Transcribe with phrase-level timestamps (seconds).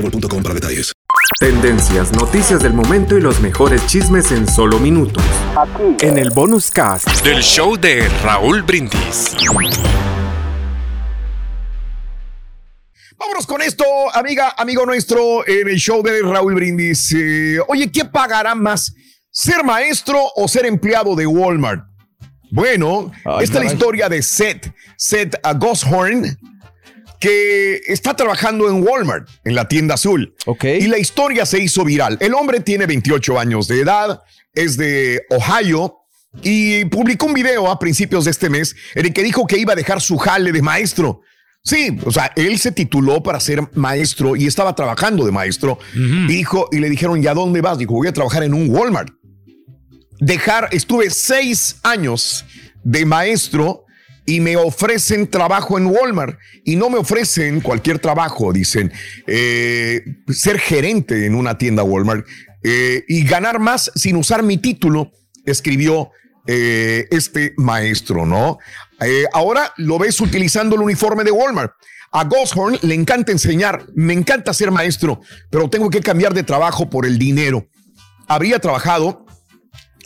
[0.00, 0.92] boostmobile.com para detalles.
[1.40, 5.22] Tendencias, noticias del momento y los mejores chismes en solo minutos.
[6.00, 9.36] En el bonus cast del show de Raúl Brindis.
[13.18, 13.84] Vámonos con esto,
[14.14, 17.12] amiga, amigo nuestro, en el show de Raúl Brindis.
[17.12, 18.94] Eh, oye, ¿qué pagará más?
[19.30, 21.84] ¿Ser maestro o ser empleado de Walmart?
[22.50, 26.38] Bueno, esta es la historia de Seth, Seth Goshorn
[27.20, 30.34] que está trabajando en Walmart, en la tienda azul.
[30.46, 30.64] Ok.
[30.64, 32.16] Y la historia se hizo viral.
[32.20, 34.22] El hombre tiene 28 años de edad,
[34.54, 35.96] es de Ohio
[36.42, 39.72] y publicó un video a principios de este mes en el que dijo que iba
[39.72, 41.22] a dejar su jale de maestro.
[41.64, 45.78] Sí, o sea, él se tituló para ser maestro y estaba trabajando de maestro.
[46.26, 47.78] Dijo, y le dijeron, ¿ya dónde vas?
[47.78, 49.10] Dijo, voy a trabajar en un Walmart.
[50.20, 52.44] Dejar, estuve seis años
[52.84, 53.84] de maestro
[54.28, 58.92] y me ofrecen trabajo en Walmart y no me ofrecen cualquier trabajo, dicen,
[59.26, 62.26] eh, ser gerente en una tienda Walmart
[62.62, 65.12] eh, y ganar más sin usar mi título,
[65.46, 66.10] escribió
[66.46, 68.58] eh, este maestro, ¿no?
[69.32, 71.72] Ahora lo ves utilizando el uniforme de Walmart.
[72.12, 76.90] A Goshorn le encanta enseñar, me encanta ser maestro, pero tengo que cambiar de trabajo
[76.90, 77.66] por el dinero.
[78.26, 79.24] Habría trabajado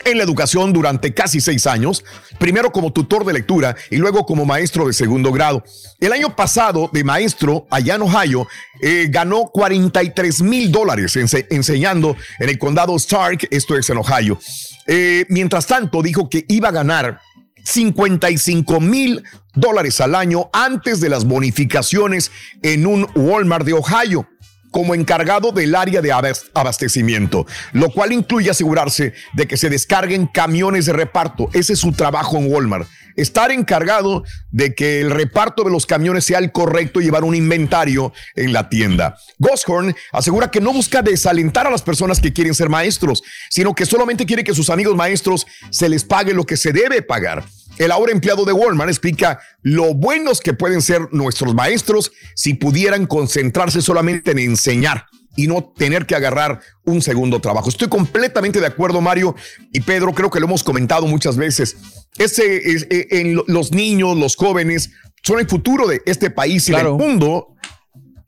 [0.05, 2.03] en la educación durante casi seis años,
[2.39, 5.63] primero como tutor de lectura y luego como maestro de segundo grado.
[5.99, 8.47] El año pasado, de maestro allá en Ohio,
[8.81, 14.39] eh, ganó 43 mil dólares ense- enseñando en el condado Stark, esto es en Ohio.
[14.87, 17.19] Eh, mientras tanto, dijo que iba a ganar
[17.63, 19.23] 55 mil
[19.53, 24.27] dólares al año antes de las bonificaciones en un Walmart de Ohio
[24.73, 30.25] como encargado del área de abas- abastecimiento, lo cual incluye asegurarse de que se descarguen
[30.27, 31.47] camiones de reparto.
[31.53, 32.89] Ese es su trabajo en Walmart.
[33.15, 37.35] Estar encargado de que el reparto de los camiones sea el correcto y llevar un
[37.35, 39.15] inventario en la tienda.
[39.37, 43.85] Goshorn asegura que no busca desalentar a las personas que quieren ser maestros, sino que
[43.85, 47.45] solamente quiere que sus amigos maestros se les pague lo que se debe pagar.
[47.77, 53.07] El ahora empleado de Walmart explica lo buenos que pueden ser nuestros maestros si pudieran
[53.07, 57.69] concentrarse solamente en enseñar y no tener que agarrar un segundo trabajo.
[57.69, 59.35] Estoy completamente de acuerdo, Mario
[59.71, 61.75] y Pedro, creo que lo hemos comentado muchas veces.
[62.19, 64.91] Ese es, eh, en lo- los niños, los jóvenes,
[65.23, 66.95] son el futuro de este país y Claro.
[66.95, 67.47] del mundo.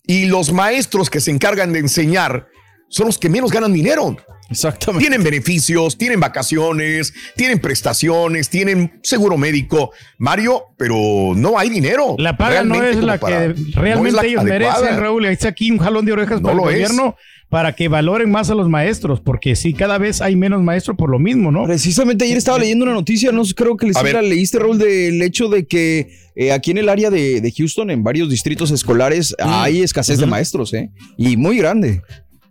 [0.08, 2.48] Y los maestros que se encargan de enseñar
[2.90, 4.18] son los que menos ganan dinero.
[4.50, 5.02] Exactamente.
[5.08, 12.16] Tienen beneficios, tienen vacaciones, tienen prestaciones, tienen seguro médico, Mario, pero no hay dinero.
[12.20, 14.80] La paga no es la para- que no realmente la ellos adecuada.
[14.82, 15.26] merecen, Raúl.
[15.26, 16.66] Ahí está aquí un jalón de orejas No para el es.
[16.74, 17.16] gobierno
[17.50, 21.10] para que valoren más a los maestros, porque sí, cada vez hay menos maestros por
[21.10, 21.64] lo mismo, ¿no?
[21.66, 25.22] Precisamente ayer estaba leyendo una noticia, no sé, creo que les la leíste, Raúl, del
[25.22, 29.34] hecho de que eh, aquí en el área de, de Houston, en varios distritos escolares,
[29.40, 30.90] hay escasez de maestros, ¿eh?
[31.18, 32.02] Y muy grande.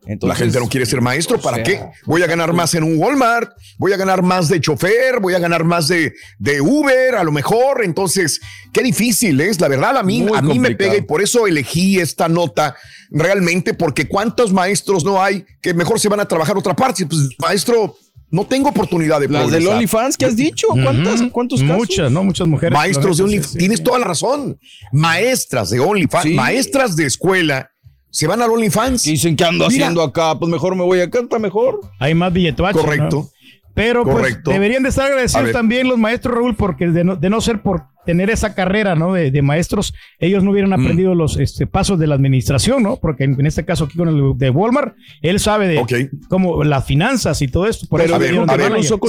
[0.06, 1.80] Entonces, La gente no quiere ser maestro, ¿para o sea, qué?
[2.04, 5.38] Voy a ganar más en un Walmart, voy a ganar más de chofer, voy a
[5.38, 7.82] ganar más de, de Uber, a lo mejor.
[7.84, 8.40] Entonces,
[8.72, 11.98] qué difícil es, la verdad, a mí, a mí me pega y por eso elegí
[12.00, 12.76] esta nota
[13.10, 17.06] realmente, porque cuántos maestros no hay que mejor se van a trabajar a otra parte.
[17.06, 17.96] Pues, maestro,
[18.30, 19.66] no tengo oportunidad de Las del.
[19.68, 21.22] OnlyFans que has dicho, ¿cuántas.
[21.30, 21.76] ¿cuántos casos?
[21.76, 22.24] Muchas, ¿no?
[22.24, 22.76] Muchas mujeres.
[22.76, 23.84] Maestros de Sí, OnlyFans, sí, tienes sí.
[23.84, 24.58] toda la razón.
[24.92, 26.34] Maestras de OnlyFans, Sí.
[26.34, 27.70] maestras de escuela,
[28.14, 29.02] se van al OnlyFans.
[29.04, 29.84] Que dicen que ando Mira.
[29.86, 31.80] haciendo acá, pues mejor me voy acá, está mejor.
[31.98, 32.80] Hay más billetuaches.
[32.80, 33.16] Correcto.
[33.16, 33.28] ¿no?
[33.74, 34.50] Pero pues Correcto.
[34.52, 37.82] deberían de estar agradecidos también los maestros, Raúl, porque de no, de no ser por
[38.06, 39.14] tener esa carrera ¿no?
[39.14, 40.74] de, de maestros, ellos no hubieran Mm.
[40.74, 42.98] aprendido los este, pasos de la administración, ¿no?
[42.98, 46.84] Porque en, en este caso aquí con el de Walmart, él sabe de cómo las
[46.84, 47.88] finanzas y todo esto.
[47.88, 48.30] Por Pero eso a ver,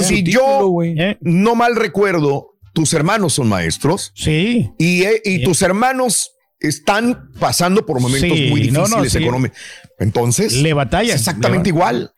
[0.02, 0.98] Si título, yo- güey.
[1.00, 1.16] ¿Eh?
[1.20, 4.72] No mal recuerdo, tus hermanos son maestros Sí.
[4.78, 5.44] y, eh, y Sí.
[5.44, 9.18] tus hermanos están pasando por momentos Sí, muy difíciles no, sí.
[9.18, 9.58] económicos.
[9.98, 12.12] Entonces, Le batallan, es exactamente le igual.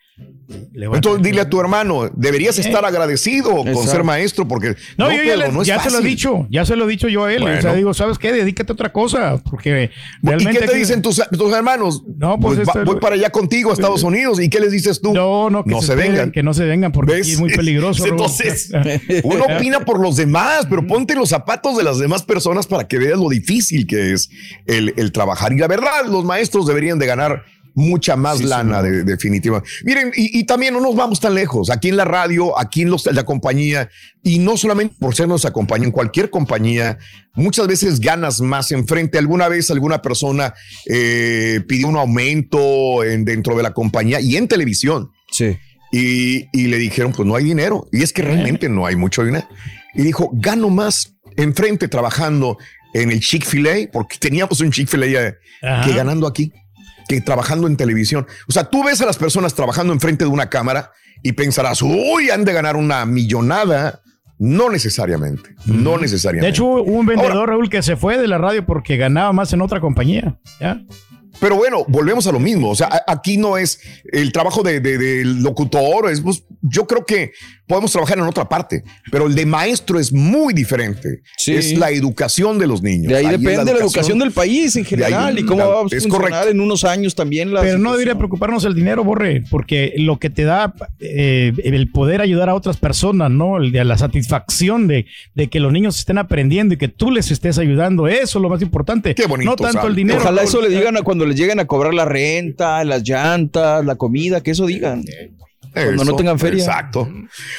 [0.75, 5.23] Entonces dile a tu hermano, deberías estar agradecido con ser maestro porque no, yo
[5.63, 7.43] ya, se lo he dicho, ya se lo he dicho yo a él.
[7.43, 8.33] O sea, digo, ¿sabes qué?
[8.33, 9.91] Dedícate a otra cosa porque
[10.23, 11.19] realmente ¿Y qué te dicen tus,
[11.55, 12.03] hermanos?
[12.17, 15.13] No, pues, pues voy para allá contigo a Estados Unidos y ¿qué les dices tú?
[15.13, 18.07] No, no, que no se, vengan, que no se vengan porque es muy peligroso.
[18.19, 18.71] Entonces,
[19.25, 22.99] uno opina por los demás, pero ponte los zapatos de las demás personas para que
[22.99, 24.31] veas lo difícil que es
[24.67, 25.53] el, el trabajar.
[25.53, 27.45] Y la verdad, los maestros deberían de ganar
[27.79, 29.63] mucha más lana, de, definitiva.
[29.85, 31.71] Miren, y, también no nos vamos tan lejos.
[31.71, 33.89] Aquí en la radio, aquí en la compañía,
[34.25, 36.99] y no solamente por ser nuestra compañía, en cualquier compañía,
[37.35, 39.17] muchas veces ganas más enfrente.
[39.17, 40.55] Alguna vez alguna persona
[40.87, 45.13] eh, pidió un aumento en, dentro de la compañía y en televisión.
[45.31, 45.57] Sí.
[45.93, 47.89] Y, y, le dijeron, pues no hay dinero.
[47.93, 49.47] Y es que realmente no hay mucho dinero.
[49.95, 52.59] Y dijo, gano más enfrente trabajando
[52.93, 55.37] en el Chick-fil-A, porque teníamos un Chick-fil-A
[55.85, 56.53] que ganando aquí
[57.09, 58.27] que trabajando en televisión.
[58.49, 62.31] O sea, tú ves a las personas trabajando enfrente de una cámara y pensarás, uy,
[62.31, 64.03] han de ganar una millonada.
[64.41, 66.47] No necesariamente, no necesariamente.
[66.47, 69.53] De hecho, hubo un vendedor, Raúl, que se fue de la radio porque ganaba más
[69.53, 70.39] en otra compañía.
[70.61, 70.81] ¿ya?
[71.41, 72.71] Pero bueno, volvemos a lo mismo.
[72.71, 73.81] O sea, aquí no es
[74.13, 76.11] el trabajo de, del locutor.
[76.11, 77.33] Es, pues, yo creo que
[77.67, 78.83] podemos trabajar en otra parte,
[79.13, 81.21] pero el de maestro es muy diferente.
[81.47, 83.13] Es la educación de los niños.
[83.13, 86.61] De ahí, depende la educación, del país en general y cómo va a funcionar en
[86.61, 87.53] unos años también.
[87.61, 92.21] pero no debería preocuparnos el dinero, Borre, porque lo que te da eh, el poder
[92.21, 93.59] ayudar a otras personas, ¿no?
[93.59, 97.31] El de la satisfacción de, de, que los niños estén aprendiendo y que tú les
[97.31, 99.15] estés ayudando, eso es lo más importante.
[99.15, 99.51] Qué bonito.
[99.51, 100.21] No tanto el dinero.
[100.21, 103.97] Ojalá eso le digan a cuando les lleguen a cobrar la renta, las llantas, la
[103.97, 105.05] comida, que eso digan.
[105.73, 106.65] Cuando no tengan feria.
[106.65, 107.09] Exacto.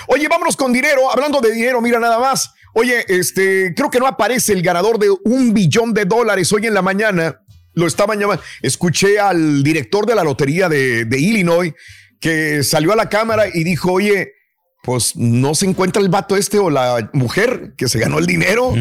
[0.07, 1.11] Oye, vámonos con dinero.
[1.11, 2.53] Hablando de dinero, mira nada más.
[2.73, 6.73] Oye, este, creo que no aparece el ganador de un billón de dólares hoy en
[6.73, 7.41] la mañana.
[7.73, 8.44] Lo estaban llamando.
[8.61, 11.73] Escuché al director de la lotería de, de Illinois
[12.19, 14.33] que salió a la cámara y dijo, oye,
[14.81, 18.73] pues no se encuentra el vato este o la mujer que se ganó el dinero.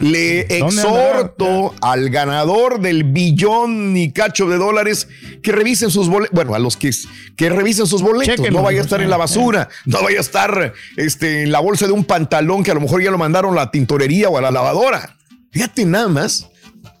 [0.00, 5.08] Le exhorto al ganador del billón y cacho de dólares
[5.42, 6.34] que revisen sus boletos.
[6.34, 6.90] Bueno, a los que,
[7.36, 8.50] que revisen sus boletos.
[8.50, 11.86] no vaya a estar en la basura, no vaya a estar este, en la bolsa
[11.86, 14.40] de un pantalón que a lo mejor ya lo mandaron a la tintorería o a
[14.40, 15.16] la lavadora.
[15.52, 16.48] Fíjate nada más.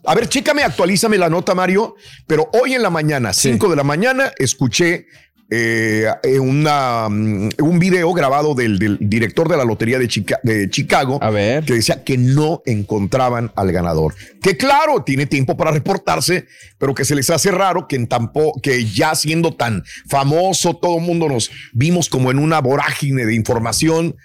[0.04, 1.96] A ver, chécame, actualízame la nota, Mario.
[2.28, 5.06] Pero hoy en la mañana, 5 de la mañana, escuché
[5.48, 6.10] eh,
[6.40, 10.08] una, mm, un video grabado del, director de la Lotería de,
[10.42, 11.64] de, Chicago A ver.
[11.64, 14.14] que decía que no encontraban al ganador.
[14.42, 16.46] Que claro, tiene tiempo para reportarse,
[16.78, 20.98] pero que se les hace raro que, en tampoco, que ya siendo tan famoso, todo
[20.98, 24.16] el mundo nos vimos como en una vorágine de información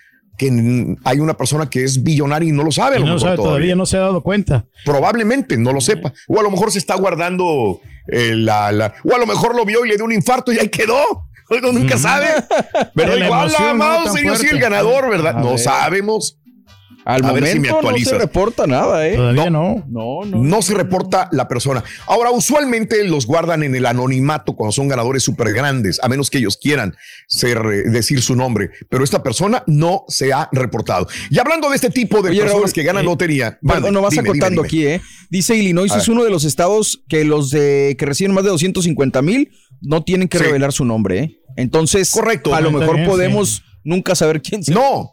[0.41, 2.99] que hay una persona que es billonaria y no lo sabe.
[2.99, 3.75] no lo sabe todavía.
[3.75, 4.65] no se ha dado cuenta.
[4.83, 6.13] Probablemente no lo sepa.
[6.27, 9.65] O a lo mejor se está guardando eh, la, la, O a lo mejor lo
[9.65, 11.27] vio y le dio un infarto y ahí quedó.
[11.51, 12.25] Uno nunca sabe.
[12.95, 15.35] Pero igual la Mouse sí el ganador, ¿verdad?
[15.35, 16.39] no sabemos.
[17.06, 19.15] Al momento no se reporta nada, ¿eh?
[19.15, 19.83] Todavía no.
[19.88, 20.38] No, no.
[20.38, 21.83] No se reporta la persona.
[22.07, 26.38] Ahora, usualmente los guardan en el anonimato cuando son ganadores súper grandes, a menos que
[26.38, 26.95] ellos quieran
[27.27, 28.71] ser, eh, decir su nombre.
[28.89, 31.07] Pero esta persona no se ha reportado.
[31.30, 33.57] Y hablando de este tipo de personas que ganan eh, lotería.
[33.62, 34.21] Bueno, no vas a
[34.62, 35.01] aquí, ¿eh?
[35.30, 39.21] Dice Illinois es uno de los estados que los de que reciben más de 250
[39.21, 39.51] mil
[39.81, 41.38] no tienen que revelar su nombre, ¿eh?
[41.57, 42.56] Entonces, Correcto.
[42.56, 45.11] a lo mejor podemos nunca saber quién No,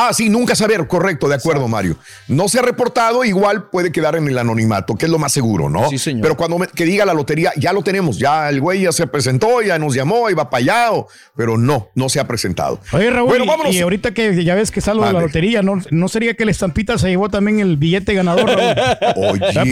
[0.00, 1.96] Ah, sí, nunca saber, correcto, de acuerdo, Mario.
[2.28, 5.68] No se ha reportado, igual puede quedar en el anonimato, que es lo más seguro,
[5.68, 5.90] ¿no?
[5.90, 6.22] Sí, señor.
[6.22, 9.60] Pero cuando que diga la lotería, ya lo tenemos, ya el güey ya se presentó,
[9.60, 10.90] ya nos llamó, iba para allá,
[11.36, 12.80] pero no, no se ha presentado.
[12.92, 13.74] Oye, Raúl, bueno, vámonos.
[13.74, 16.52] Y, ahorita que ya ves que salgo de la lotería, ¿no, ¿no sería que la
[16.52, 18.48] estampita se llevó también el billete ganador,
[19.16, 19.64] Oye, no,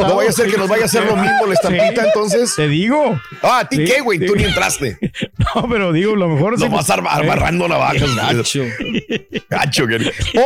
[0.00, 2.56] no, vaya, a ser que nos vaya a hacer lo mismo la estampita, entonces.
[2.56, 3.20] Te digo.
[3.42, 4.18] Ah, ¿a ti qué, güey?
[4.18, 4.98] Tú ni entraste.
[5.54, 6.58] no, pero digo, lo mejor...
[6.58, 8.10] No vas amarrando navajas.
[8.16, 8.64] Nacho.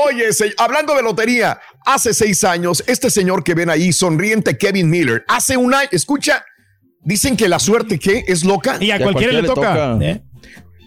[0.06, 5.24] Oye, hablando de lotería, hace seis años, este señor que ven ahí, sonriente Kevin Miller,
[5.28, 6.44] hace un año, escucha,
[7.00, 8.78] dicen que la suerte que es loca.
[8.80, 9.98] Y a, cualquiera, le toca.
[10.00, 10.22] ¿Eh?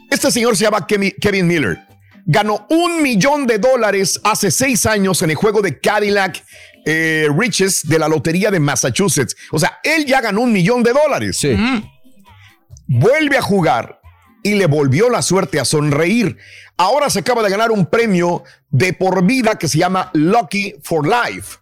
[0.09, 1.79] Este señor se llama Kevin Miller.
[2.25, 6.43] Ganó un millón de dólares hace seis años en el juego de Cadillac
[6.85, 9.35] eh, Riches de la Lotería de Massachusetts.
[9.51, 11.37] O sea, él ya ganó un millón de dólares.
[11.37, 11.55] Sí.
[12.87, 13.99] Vuelve a jugar
[14.45, 16.37] y le volvió la suerte a sonreír.
[16.77, 21.03] Ahora se acaba de ganar un premio de por vida que se llama Lucky for
[21.03, 21.57] Life.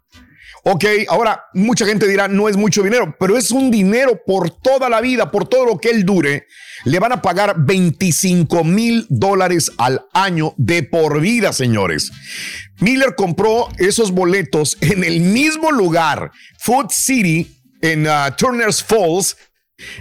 [0.65, 4.89] Ok, ahora mucha gente dirá, no es mucho dinero, pero es un dinero por toda
[4.89, 6.47] la vida, por todo lo que él dure.
[6.83, 12.11] Le van a pagar 25 mil dólares al año de por vida, señores.
[12.81, 19.37] Miller compró esos boletos en el mismo lugar, Food City, en uh, Turner's Falls,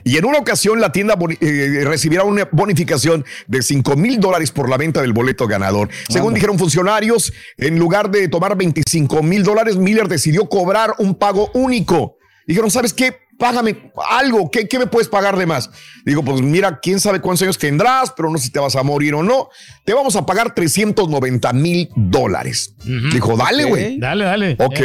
[0.04, 4.68] Y en una ocasión la tienda eh, recibirá una bonificación de 5 mil dólares por
[4.68, 5.88] la venta del boleto ganador.
[6.08, 11.50] Según dijeron funcionarios, en lugar de tomar 25 mil dólares, Miller decidió cobrar un pago
[11.54, 12.18] único.
[12.46, 13.16] Dijeron, ¿sabes qué?
[13.38, 14.50] Págame algo.
[14.50, 15.70] ¿Qué, ¿Qué, me puedes pagar de más?
[16.04, 18.82] Digo, pues mira, quién sabe cuántos años tendrás, pero no sé si te vas a
[18.82, 19.48] morir o no.
[19.84, 22.74] Te vamos a pagar 390 mil dólares.
[23.12, 23.98] Dijo, dale, güey.
[23.98, 24.56] Dale, dale.
[24.58, 24.80] Ok,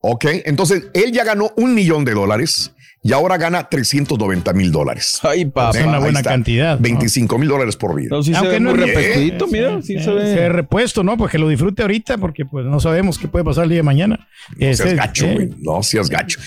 [0.00, 0.24] ok.
[0.46, 2.72] Entonces, él ya ganó un millón de dólares
[3.04, 5.18] y ahora gana 390 mil dólares.
[5.22, 5.76] Ay, papá.
[5.78, 6.78] Es una buena cantidad.
[6.78, 8.08] 25 mil dólares por vida.
[8.10, 9.82] No, sí Aunque se ve no muy es- repetidito, mira.
[9.82, 10.26] sí, Sí se ve.
[10.26, 11.16] se ve repuesto, ¿no?
[11.16, 13.82] Pues que lo disfrute ahorita porque pues no sabemos qué puede pasar el día de
[13.82, 14.28] mañana.
[14.56, 15.50] No Este, seas gacho, eh, güey.
[15.58, 16.38] No seas gacho.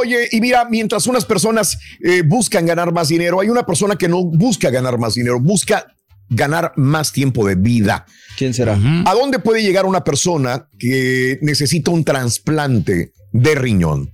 [0.00, 4.08] Oye, y mira, mientras unas personas eh, buscan ganar más dinero, hay una persona que
[4.08, 5.86] no busca ganar más dinero, busca
[6.28, 8.04] ganar más tiempo de vida.
[8.36, 8.78] ¿Quién será?
[9.04, 14.10] ¿A dónde puede llegar una persona que necesita un trasplante de riñón?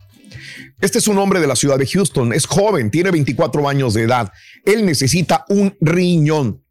[0.80, 4.02] Este es un hombre de la ciudad de Houston, es joven, tiene 24 años de
[4.02, 4.32] edad.
[4.64, 6.62] Él necesita un riñón.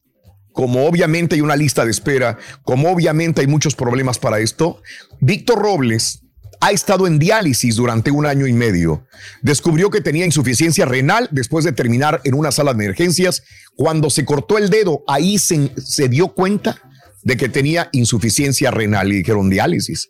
[0.51, 4.81] Como obviamente hay una lista de espera, como obviamente hay muchos problemas para esto,
[5.19, 6.21] Víctor Robles
[6.61, 9.05] ha estado en diálisis durante un año y medio.
[9.41, 13.43] Descubrió que tenía insuficiencia renal después de terminar en una sala de emergencias.
[13.75, 16.81] Cuando se cortó el dedo, ahí se, dio cuenta
[17.23, 20.09] de que tenía insuficiencia renal y dijeron diálisis.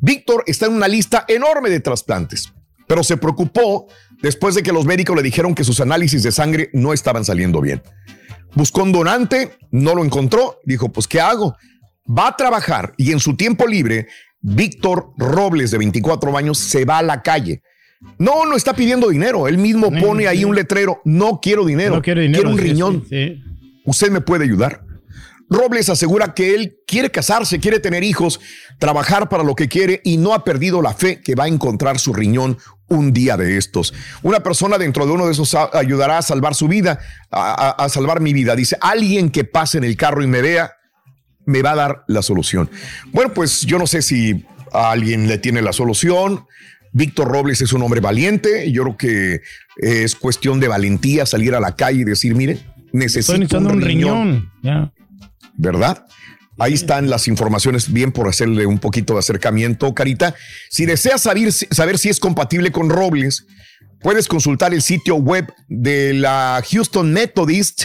[0.00, 2.52] Víctor está en una lista enorme de trasplantes,
[2.88, 3.86] pero se preocupó
[4.22, 7.60] después de que los médicos le dijeron que sus análisis de sangre no estaban saliendo
[7.60, 7.82] bien.
[8.54, 11.54] Buscó un donante, no lo encontró, dijo, pues ¿qué hago?
[12.08, 14.08] Va a trabajar y en su tiempo libre,
[14.40, 17.62] Víctor Robles, de 24 años, se va a la calle.
[18.18, 19.48] No, no está pidiendo dinero.
[19.48, 21.02] Él mismo pone ahí un letrero.
[21.04, 21.96] No quiero dinero.
[21.96, 22.42] no quiero dinero.
[22.42, 23.04] Quiero un sí, riñón.
[23.08, 23.42] sí, sí.
[23.84, 24.82] ¿Usted me puede ayudar?
[25.50, 28.38] Robles asegura que él quiere casarse, quiere tener hijos,
[28.78, 31.98] trabajar para lo que quiere y no ha perdido la fe que va a encontrar
[31.98, 33.92] su riñón un día de estos.
[34.22, 36.98] Una persona dentro de uno de esos ayudará a salvar su vida,
[37.30, 38.56] a, a- a salvar mi vida.
[38.56, 40.72] Dice, alguien que pase en el carro y me vea,
[41.46, 42.70] me va a dar la solución.
[43.12, 46.46] Bueno, pues yo no sé si a alguien le tiene la solución.
[46.92, 48.70] Víctor Robles es un hombre valiente.
[48.72, 49.40] Yo creo que
[49.76, 52.58] es cuestión de valentía salir a la calle y decir, mire,
[52.92, 54.28] necesito Estoy un un riñón.
[54.28, 54.52] riñón.
[54.62, 54.92] Ya.
[55.56, 56.06] ¿verdad?
[56.58, 60.34] Ahí están las informaciones, bien por hacerle un poquito de acercamiento, Carita.
[60.70, 63.46] Si deseas saber, saber si es compatible con Robles,
[64.00, 67.84] puedes consultar el sitio web de la Houston Methodist.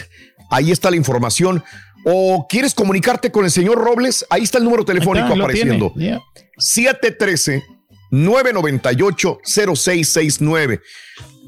[0.50, 1.62] Ahí está la información.
[2.04, 5.92] O quieres comunicarte con el señor Robles, ahí está el número telefónico está, apareciendo.
[5.96, 6.20] tiene, ya.
[6.58, 7.62] 713
[8.10, 10.80] 998 0669.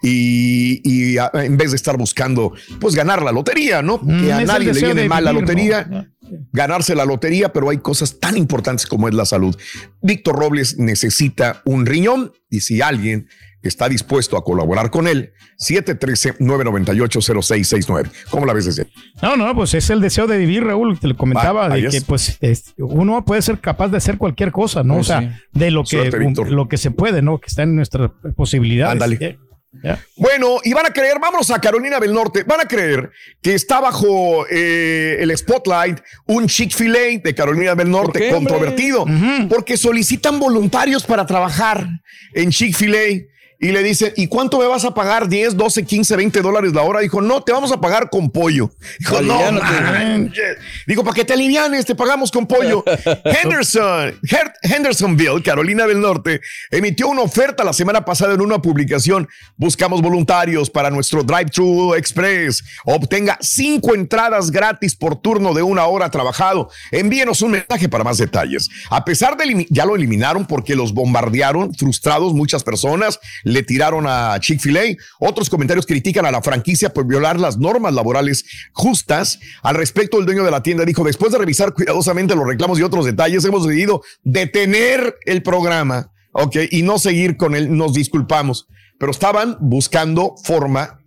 [0.05, 2.51] Y, en vez de estar buscando,
[2.81, 3.99] pues ganar la lotería, ¿no?
[4.01, 6.09] Mm, que a nadie le viene mal la lotería
[6.51, 9.55] ganarse la lotería, pero hay cosas tan importantes como es la salud.
[10.01, 13.27] Víctor Robles necesita un riñón y si alguien
[13.63, 18.10] está dispuesto a colaborar con él, 713-998-0669.
[18.29, 18.88] ¿Cómo la ves desde?
[19.22, 21.00] No, no, pues es el deseo de vivir, Raúl.
[21.00, 22.03] Te lo comentaba, ahí de que es.
[22.03, 24.96] pues es- uno puede ser capaz de hacer cualquier cosa, ¿no?
[24.96, 25.29] Oh, o sea, sí.
[25.53, 27.39] de lo que, Suerte, lo que se puede, ¿no?
[27.39, 28.93] Que está en nuestras posibilidades.
[28.93, 29.39] Ándale.
[29.82, 30.00] Ya.
[30.17, 33.10] Bueno, y van a creer, vámonos a Carolina del Norte, van a creer
[33.41, 39.03] que está bajo eh, el spotlight un Chick-fil-A de Carolina del Norte qué, controvertido,
[39.50, 41.88] porque solicitan voluntarios para trabajar
[42.36, 43.32] en Chick-fil-A.
[43.63, 45.29] Y le dicen, ¿y cuánto me vas a pagar?
[45.29, 47.00] 10, 12, 15, 20 dólares la hora.
[47.00, 48.70] Dijo, no, te vamos a pagar con pollo.
[49.00, 50.58] Dijo, no, manches.
[50.86, 52.84] Digo, para que te alivianes, te pagamos con pollo.
[53.24, 54.20] Henderson,
[54.62, 56.41] Hendersonville, Carolina del Norte,
[56.72, 59.29] emitió una oferta la semana pasada en una publicación.
[59.55, 62.62] Buscamos voluntarios para nuestro Drive-Thru Express.
[62.84, 66.70] Obtenga cinco entradas gratis por turno de una hora trabajado.
[66.91, 68.67] Envíenos un mensaje para más detalles.
[68.89, 73.22] A pesar de ya lo eliminaron porque los bombardearon, frustrados muchas personas,
[73.53, 74.98] le tiraron a Chick-fil-A.
[75.19, 78.43] Otros comentarios critican a la franquicia por violar las normas laborales
[78.74, 79.39] justas.
[79.62, 82.83] Al respecto, el dueño de la tienda dijo, después de revisar cuidadosamente los reclamos y
[82.83, 86.57] otros detalles, hemos decidido detener el programa, ¿ok?
[86.72, 88.67] Y no seguir con él, nos disculpamos.
[89.00, 91.00] Pero estaban buscando forma,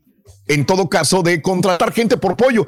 [0.47, 2.67] en todo caso, de contratar gente por pollo.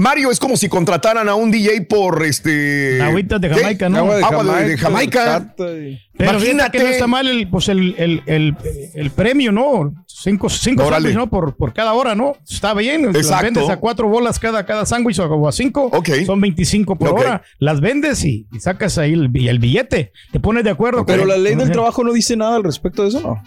[0.00, 3.02] Mario, es como si contrataran a un DJ por este.
[3.02, 3.54] Agüitas de ¿qué?
[3.56, 3.98] Jamaica, ¿no?
[3.98, 4.64] Agua de Agua Jamaica.
[4.68, 5.54] de Jamaica.
[5.56, 6.78] Pero Imagínate.
[6.78, 8.56] que no está mal el, pues el, el, el,
[8.94, 9.92] el premio, ¿no?
[10.06, 11.28] Cinco, cinco sándwiches, ¿no?
[11.28, 12.36] Por, por cada hora, ¿no?
[12.48, 13.06] Está bien.
[13.06, 13.44] Las Exacto.
[13.46, 15.90] vendes a cuatro bolas cada, cada sándwich o a cinco.
[15.92, 16.10] Ok.
[16.26, 17.42] Son 25 por hora.
[17.58, 20.12] Las vendes y, y sacas ahí el, bi- el billete.
[20.30, 21.04] Te pones de acuerdo.
[21.06, 23.42] Pero con- la ley del trabajo no dice nada al respecto de eso, ¿no?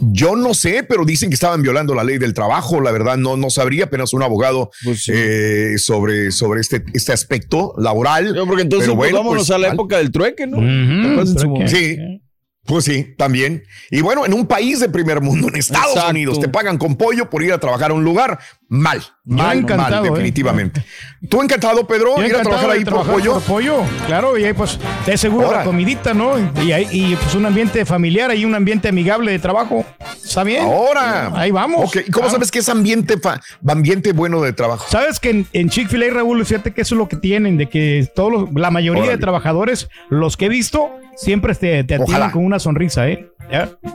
[0.00, 2.80] Yo no sé, pero dicen que estaban violando la ley del trabajo.
[2.80, 5.12] La verdad, no, no sabría, apenas un abogado Pues sí.
[5.14, 8.34] eh, sobre, sobre este, este aspecto laboral.
[8.34, 10.58] Yo, porque entonces Pero pues, bueno, vámonos pues, a la época del trueque, ¿no?
[10.58, 10.66] Ujú,
[11.02, 11.68] ¿Te acuerdas en su trueque.
[11.68, 12.20] Sí.
[12.70, 13.64] Pues sí, también.
[13.90, 16.10] Y bueno, en un país de primer mundo, en Estados Exacto.
[16.10, 18.38] Unidos, te pagan con pollo por ir a trabajar a un lugar.
[18.68, 20.10] Mal, mal, mal, ¿eh?
[20.10, 20.84] definitivamente.
[21.28, 23.32] ¿Tú encantado, Pedro, Yo ir a encantado trabajar de ahí por trabajar pollo?
[23.34, 25.58] por pollo, claro, y ahí pues te seguro Ahora.
[25.58, 26.34] la comidita, ¿no?
[26.62, 29.84] Y, ahí, y pues un ambiente familiar y un ambiente amigable de trabajo.
[30.24, 30.62] ¿Está bien?
[30.62, 31.32] Ahora.
[31.34, 31.88] Ahí vamos.
[31.88, 34.86] Ok, ¿y cómo sabes que es ambiente, fa- ambiente bueno de trabajo?
[34.88, 38.08] Sabes que en, en Chick-fil-A, Raúl, fíjate que eso es lo que tienen, de que
[38.14, 39.16] todos los- la mayoría Órale.
[39.16, 43.26] de trabajadores, los que he visto, siempre te, te atienden con una sonrisa, ¿eh?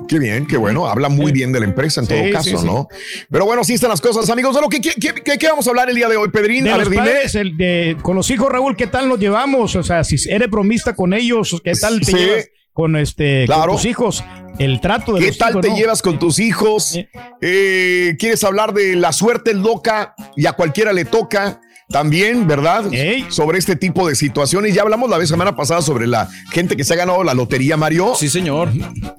[0.09, 0.85] Qué bien, qué bueno.
[0.85, 1.31] Habla muy Sí.
[1.31, 2.65] bien de la empresa en todo sí, caso, sí.
[2.65, 2.87] ¿no?
[3.31, 4.53] Pero bueno, así están las cosas, amigos.
[4.53, 6.65] De lo que, ¿qué, vamos a hablar el día de hoy, Pedrín?
[6.65, 7.11] De a los ver, dime.
[7.13, 9.75] padres, el de- con los hijos, Raúl, ¿qué tal nos llevamos?
[9.77, 13.71] O sea, si eres bromista con ellos, ¿qué tal te llevas con, este, con Claro.
[13.73, 14.23] tus hijos?
[14.59, 15.77] El trato de ¿Qué los tal hijos, te ¿no?
[15.77, 16.99] llevas con tus hijos?
[17.41, 21.61] Eh, ¿Quieres hablar de la suerte loca y a cualquiera le toca?
[21.89, 22.85] También, ¿verdad?
[23.29, 24.73] Sobre este tipo de situaciones.
[24.73, 27.77] Ya hablamos la vez semana pasada sobre la gente que se ha ganado la lotería,
[27.77, 28.13] Mario.
[28.15, 28.69] Sí, señor.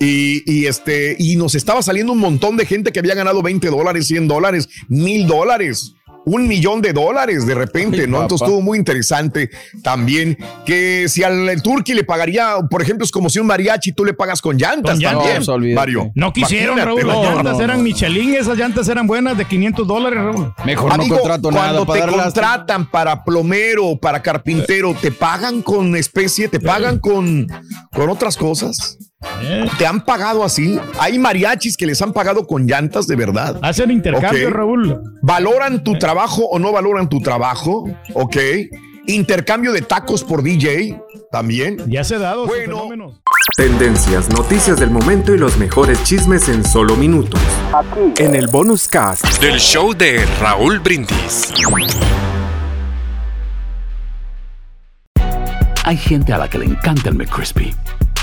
[0.01, 3.69] Y, y este, y nos estaba saliendo un montón de gente que había ganado 20
[3.69, 5.96] dólares, 100 dólares, mil dólares.
[6.29, 8.21] Un millón de dólares de repente, Ay, ¿no?
[8.21, 8.51] Entonces papá.
[8.51, 9.49] estuvo muy interesante
[9.83, 14.05] también que si al Turqui le pagaría, por ejemplo, es como si un mariachi tú
[14.05, 15.75] le pagas con llantas Con también.
[15.75, 16.11] Mario.
[16.17, 17.07] No quisieron, Imagínate, Raúl.
[17.07, 17.83] Las no, llantas no, eran no.
[17.85, 20.53] Michelin, esas llantas eran buenas de 500 dólares, Raúl.
[20.65, 25.63] Mejor Amigo, no contrato cuando nada para te contratan para plomero, para carpintero, ¿te pagan
[25.63, 26.49] con especie?
[26.49, 27.47] ¿Te pagan con,
[27.93, 28.99] con otras cosas?
[29.43, 30.79] Eh, ¿Te han pagado así?
[30.99, 33.59] Hay mariachis que les han pagado con llantas de verdad.
[33.63, 34.51] Hacen intercambio.
[34.51, 35.01] Raúl.
[35.23, 37.89] ¿Valoran tu trabajo o no valoran tu trabajo?
[38.15, 38.37] Ok.
[39.07, 41.79] Intercambio de tacos por DJ también.
[41.87, 42.47] Ya se ha dado.
[42.47, 43.21] Bueno.
[43.57, 47.41] Tendencias, noticias del momento y los mejores chismes en solo minutos.
[48.19, 51.53] En el bonus cast del show de Raúl Brindis.
[55.85, 57.73] Hay gente a la que le encanta el McCrispy